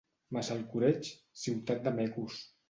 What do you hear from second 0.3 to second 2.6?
Massalcoreig, ciutat de mecos.